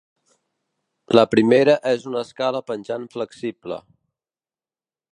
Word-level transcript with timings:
La 1.19 1.25
primera 1.33 1.77
és 1.91 2.09
una 2.13 2.25
escala 2.29 2.65
penjant 2.73 3.09
flexible. 3.17 3.81